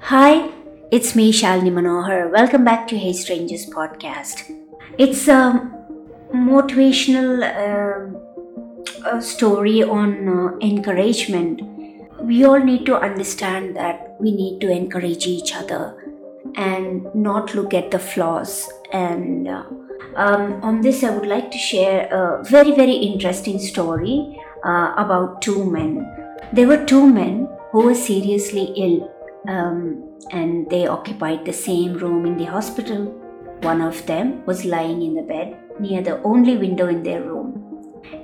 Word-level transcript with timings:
Hi, 0.00 0.50
it's 0.90 1.14
me, 1.14 1.32
Shalini 1.32 1.70
Manohar. 1.70 2.30
Welcome 2.32 2.64
back 2.64 2.88
to 2.88 2.96
Hey 2.96 3.12
Strangers 3.12 3.66
podcast. 3.66 4.50
It's 4.96 5.28
a 5.28 5.70
motivational 6.32 7.42
uh, 7.42 9.16
a 9.16 9.20
story 9.20 9.82
on 9.82 10.28
uh, 10.28 10.56
encouragement. 10.60 11.60
We 12.22 12.44
all 12.44 12.58
need 12.58 12.86
to 12.86 12.96
understand 12.96 13.76
that 13.76 14.16
we 14.18 14.30
need 14.30 14.60
to 14.62 14.70
encourage 14.70 15.26
each 15.26 15.54
other 15.54 16.02
and 16.54 17.06
not 17.14 17.54
look 17.54 17.74
at 17.74 17.90
the 17.90 17.98
flaws. 17.98 18.66
And 18.92 19.46
uh, 19.46 19.64
um, 20.16 20.62
on 20.62 20.80
this, 20.80 21.04
I 21.04 21.10
would 21.10 21.28
like 21.28 21.50
to 21.50 21.58
share 21.58 22.06
a 22.10 22.42
very, 22.44 22.74
very 22.74 22.94
interesting 22.94 23.58
story 23.58 24.40
uh, 24.64 24.94
about 24.96 25.42
two 25.42 25.70
men. 25.70 26.08
There 26.52 26.66
were 26.66 26.84
two 26.86 27.06
men 27.06 27.48
who 27.72 27.84
were 27.84 27.94
seriously 27.94 28.72
ill 28.76 29.12
um, 29.48 30.04
and 30.30 30.68
they 30.70 30.86
occupied 30.86 31.44
the 31.44 31.52
same 31.52 31.94
room 31.94 32.26
in 32.26 32.36
the 32.36 32.44
hospital. 32.44 33.06
One 33.62 33.80
of 33.80 34.04
them 34.06 34.44
was 34.46 34.64
lying 34.64 35.02
in 35.02 35.14
the 35.14 35.22
bed 35.22 35.58
near 35.80 36.02
the 36.02 36.22
only 36.22 36.56
window 36.56 36.86
in 36.88 37.02
their 37.02 37.22
room. 37.22 37.64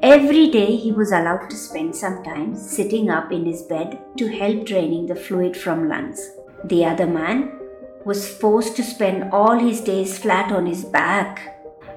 Every 0.03 0.49
day 0.51 0.77
he 0.77 0.93
was 0.93 1.11
allowed 1.13 1.49
to 1.51 1.57
spend 1.57 1.97
some 1.97 2.23
time 2.23 2.55
sitting 2.55 3.11
up 3.11 3.33
in 3.33 3.45
his 3.45 3.63
bed 3.63 3.99
to 4.19 4.29
help 4.29 4.67
draining 4.67 5.07
the 5.07 5.17
fluid 5.17 5.57
from 5.57 5.89
lungs. 5.89 6.31
The 6.65 6.85
other 6.85 7.07
man 7.07 7.59
was 8.05 8.29
forced 8.29 8.77
to 8.77 8.83
spend 8.83 9.33
all 9.33 9.59
his 9.59 9.81
days 9.81 10.19
flat 10.19 10.53
on 10.53 10.67
his 10.67 10.85
back. 10.85 11.51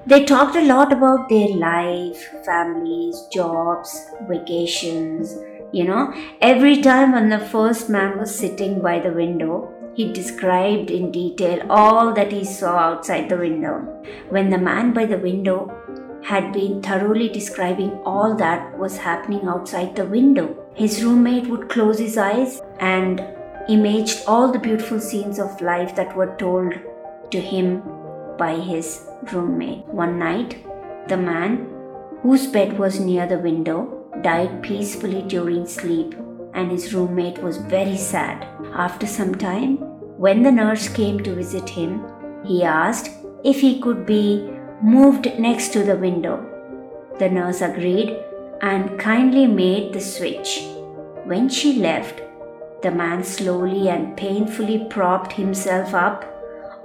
They 0.06 0.24
talked 0.24 0.56
a 0.56 0.64
lot 0.64 0.92
about 0.92 1.28
their 1.28 1.48
life, 1.48 2.18
families, 2.44 3.22
jobs, 3.30 4.06
vacations, 4.26 5.36
you 5.72 5.84
know, 5.84 6.12
every 6.40 6.80
time 6.80 7.12
when 7.12 7.28
the 7.28 7.38
first 7.38 7.88
man 7.88 8.18
was 8.18 8.34
sitting 8.34 8.80
by 8.80 8.98
the 9.00 9.12
window, 9.12 9.72
he 9.94 10.12
described 10.12 10.90
in 10.90 11.10
detail 11.10 11.66
all 11.68 12.14
that 12.14 12.32
he 12.32 12.44
saw 12.44 12.78
outside 12.78 13.28
the 13.28 13.36
window. 13.36 13.80
When 14.30 14.50
the 14.50 14.58
man 14.58 14.92
by 14.92 15.06
the 15.06 15.18
window 15.18 15.74
had 16.24 16.52
been 16.52 16.80
thoroughly 16.82 17.28
describing 17.28 17.90
all 18.04 18.34
that 18.36 18.78
was 18.78 18.98
happening 18.98 19.46
outside 19.46 19.96
the 19.96 20.06
window, 20.06 20.56
his 20.74 21.02
roommate 21.02 21.48
would 21.48 21.68
close 21.68 21.98
his 21.98 22.16
eyes 22.16 22.62
and 22.78 23.20
imaged 23.68 24.22
all 24.26 24.50
the 24.50 24.58
beautiful 24.58 25.00
scenes 25.00 25.38
of 25.38 25.60
life 25.60 25.94
that 25.96 26.16
were 26.16 26.34
told 26.38 26.74
to 27.30 27.40
him 27.40 27.82
by 28.38 28.54
his 28.54 29.04
roommate. 29.32 29.84
One 29.86 30.18
night, 30.18 30.64
the 31.08 31.16
man 31.16 31.66
whose 32.22 32.46
bed 32.46 32.78
was 32.78 33.00
near 33.00 33.26
the 33.26 33.38
window 33.38 33.97
died 34.22 34.62
peacefully 34.62 35.22
during 35.22 35.66
sleep, 35.66 36.14
and 36.54 36.70
his 36.70 36.92
roommate 36.94 37.38
was 37.38 37.58
very 37.58 37.96
sad. 37.96 38.46
After 38.74 39.06
some 39.06 39.34
time, 39.34 39.76
when 40.18 40.42
the 40.42 40.52
nurse 40.52 40.88
came 40.88 41.20
to 41.20 41.34
visit 41.34 41.68
him, 41.68 42.04
he 42.44 42.64
asked 42.64 43.10
if 43.44 43.60
he 43.60 43.80
could 43.80 44.06
be 44.06 44.50
moved 44.82 45.26
next 45.38 45.72
to 45.74 45.82
the 45.82 45.96
window. 45.96 46.44
The 47.18 47.28
nurse 47.28 47.60
agreed 47.60 48.16
and 48.60 48.98
kindly 48.98 49.46
made 49.46 49.92
the 49.92 50.00
switch. 50.00 50.64
When 51.24 51.48
she 51.48 51.74
left, 51.74 52.22
the 52.82 52.90
man 52.90 53.22
slowly 53.24 53.88
and 53.88 54.16
painfully 54.16 54.86
propped 54.88 55.32
himself 55.32 55.94
up 55.94 56.24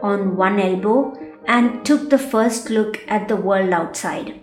on 0.02 0.36
one 0.36 0.60
elbow 0.60 1.18
and 1.46 1.86
took 1.86 2.10
the 2.10 2.18
first 2.18 2.70
look 2.70 3.00
at 3.08 3.28
the 3.28 3.36
world 3.36 3.72
outside. 3.72 4.40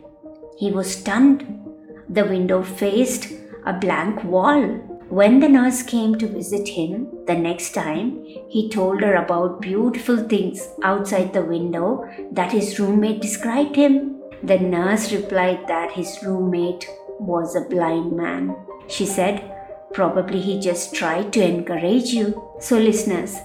He 0.59 0.71
was 0.71 0.95
stunned 0.95 1.60
the 2.09 2.25
window 2.25 2.63
faced 2.63 3.29
a 3.65 3.73
blank 3.73 4.25
wall. 4.25 4.63
When 5.09 5.41
the 5.41 5.49
nurse 5.49 5.83
came 5.83 6.17
to 6.19 6.27
visit 6.27 6.69
him 6.69 7.09
the 7.27 7.35
next 7.35 7.73
time, 7.73 8.25
he 8.49 8.69
told 8.69 9.03
her 9.03 9.17
about 9.17 9.61
beautiful 9.61 10.17
things 10.17 10.69
outside 10.85 11.33
the 11.33 11.45
window 11.45 12.09
that 12.33 12.53
his 12.53 12.79
roommate 12.79 13.21
described 13.21 13.77
him. 13.77 14.21
The 14.43 14.59
nurse 14.59 15.13
replied 15.13 15.67
that 15.67 15.93
his 15.93 16.19
roommate 16.23 16.89
was 17.19 17.57
a 17.57 17.69
blind 17.69 18.17
man. 18.17 18.57
She 18.89 19.05
said, 19.05 19.51
Probably 19.93 20.41
he 20.41 20.61
just 20.61 20.95
tried 20.95 21.33
to 21.33 21.45
encourage 21.45 22.11
you. 22.11 22.51
So, 22.61 22.79
listeners, 22.79 23.37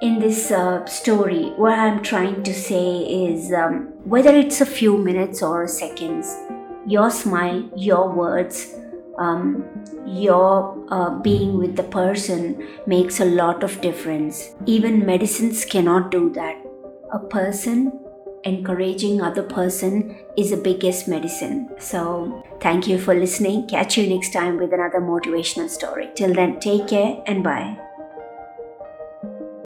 in 0.00 0.18
this 0.18 0.50
uh, 0.50 0.84
story, 0.86 1.52
what 1.56 1.78
I'm 1.78 2.02
trying 2.02 2.42
to 2.42 2.54
say 2.54 3.00
is 3.28 3.52
um, 3.52 3.92
whether 4.04 4.34
it's 4.34 4.60
a 4.60 4.66
few 4.66 4.98
minutes 4.98 5.42
or 5.42 5.68
seconds, 5.68 6.34
your 6.86 7.10
smile, 7.10 7.68
your 7.76 8.08
words, 8.12 8.74
um, 9.18 9.64
your 10.06 10.86
uh, 10.90 11.18
being 11.20 11.58
with 11.58 11.76
the 11.76 11.82
person 11.82 12.66
makes 12.86 13.20
a 13.20 13.24
lot 13.24 13.62
of 13.62 13.80
difference. 13.80 14.54
Even 14.66 15.04
medicines 15.04 15.64
cannot 15.64 16.10
do 16.10 16.30
that. 16.30 16.56
A 17.12 17.18
person 17.18 17.92
encouraging 18.44 19.20
other 19.20 19.42
person 19.42 20.16
is 20.36 20.50
the 20.50 20.56
biggest 20.56 21.08
medicine. 21.08 21.68
So 21.78 22.44
thank 22.60 22.86
you 22.86 22.98
for 22.98 23.14
listening. 23.14 23.66
Catch 23.66 23.98
you 23.98 24.08
next 24.08 24.32
time 24.32 24.58
with 24.58 24.72
another 24.72 25.00
motivational 25.00 25.68
story. 25.68 26.10
Till 26.14 26.32
then, 26.32 26.60
take 26.60 26.86
care 26.88 27.22
and 27.26 27.42
bye. 27.42 27.85